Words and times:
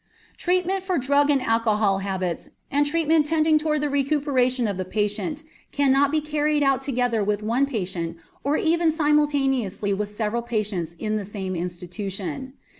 Treatment 0.35 0.81
for 0.83 0.97
drug 0.97 1.29
and 1.29 1.43
alcoholic 1.43 2.03
habits 2.03 2.49
and 2.71 2.87
treatment 2.87 3.27
tending 3.27 3.59
toward 3.59 3.81
the 3.81 3.87
recuperation 3.91 4.67
of 4.67 4.77
the 4.77 4.83
patient 4.83 5.43
cannot 5.71 6.09
be 6.09 6.19
carried 6.19 6.63
out 6.63 6.81
together 6.81 7.23
with 7.23 7.43
one 7.43 7.67
patient 7.67 8.17
or 8.43 8.57
even 8.57 8.89
simultaneously 8.89 9.93
with 9.93 10.09
several 10.09 10.41
patients 10.41 10.95
in 10.97 11.17
the 11.17 11.23
same 11.25 11.55
institution. 11.55 12.53